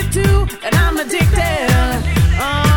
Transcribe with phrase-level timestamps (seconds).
[0.00, 1.70] addicted to, and I'm addicted.
[2.38, 2.69] Uh,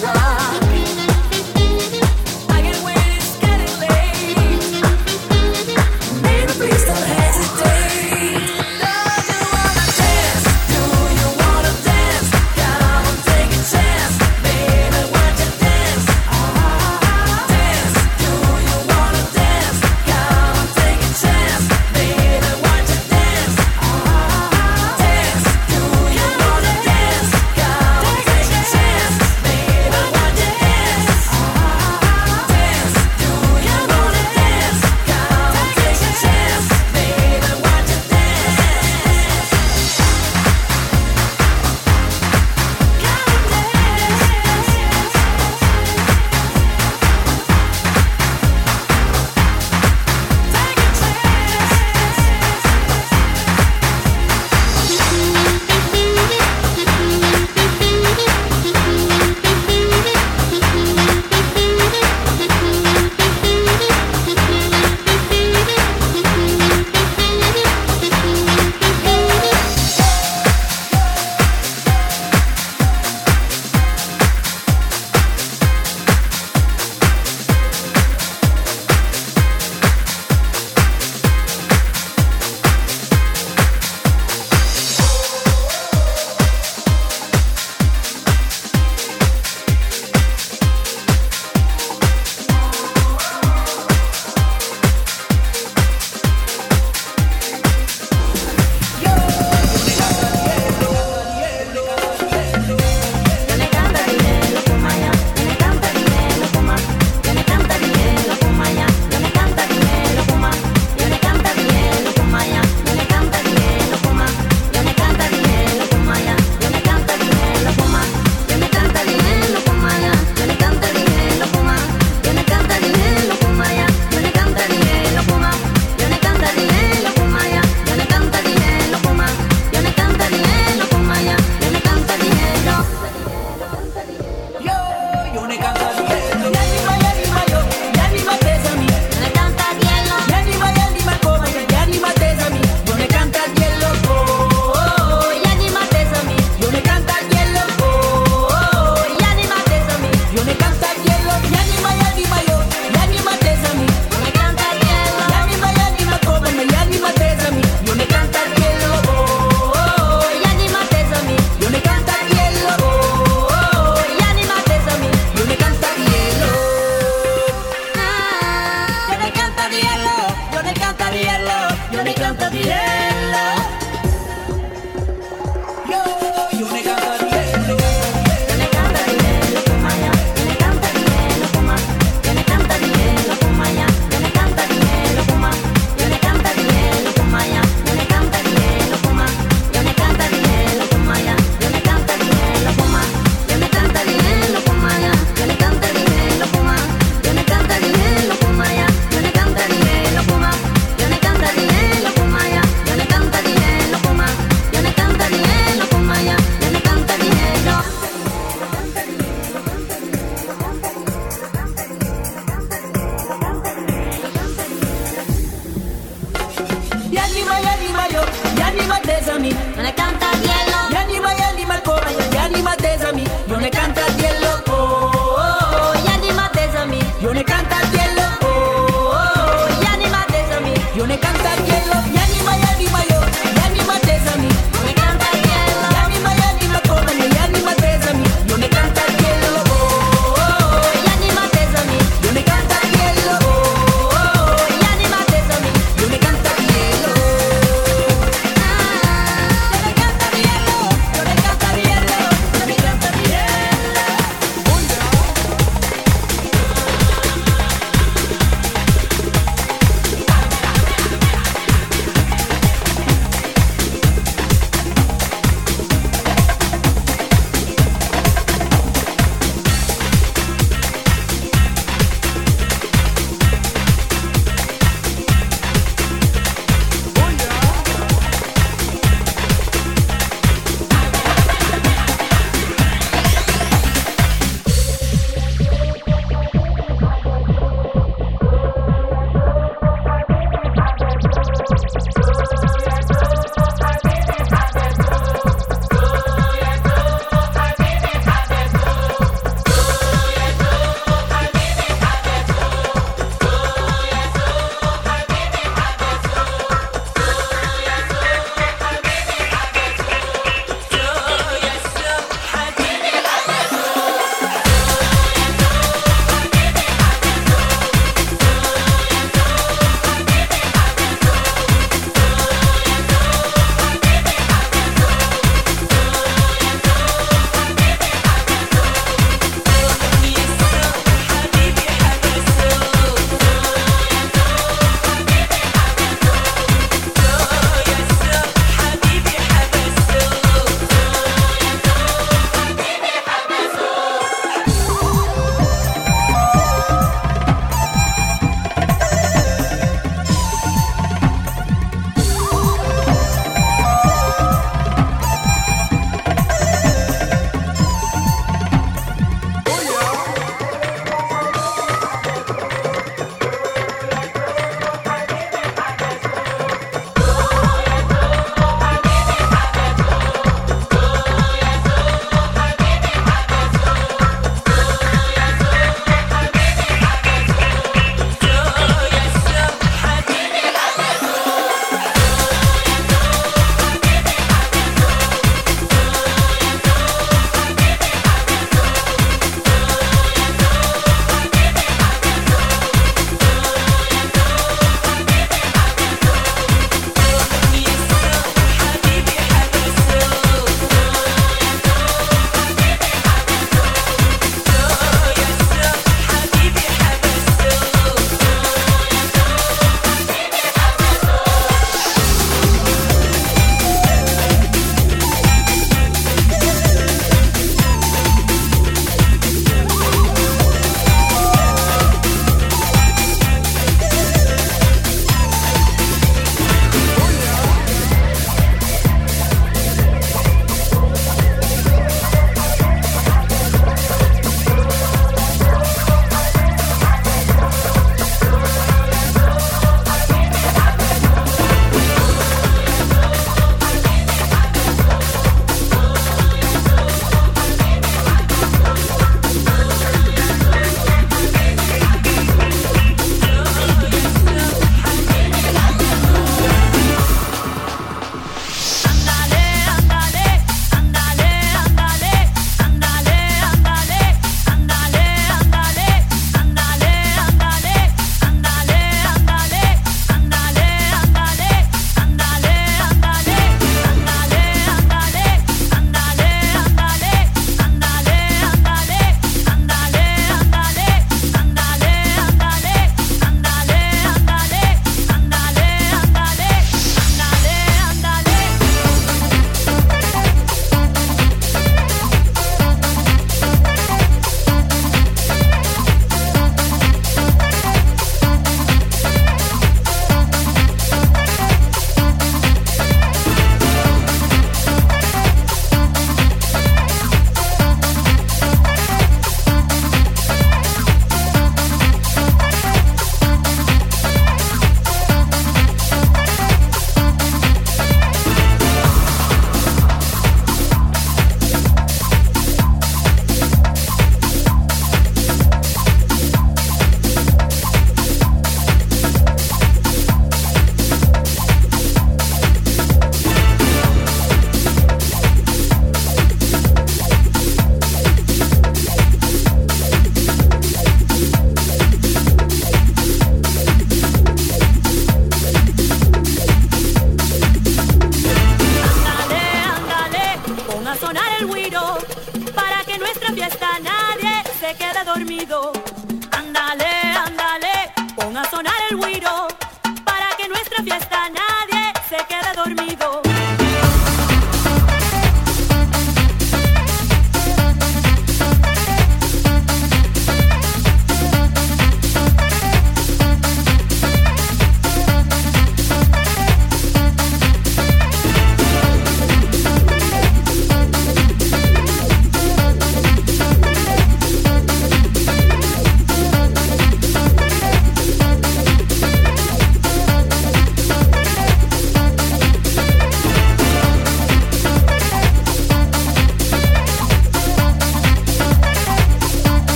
[0.00, 0.21] you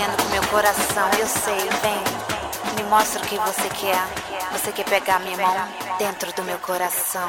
[0.00, 4.02] dizendo com meu coração, eu sei, vem, me mostra o que você quer.
[4.52, 7.28] Você quer pegar minha mão dentro do meu coração.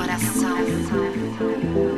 [0.00, 1.89] coração.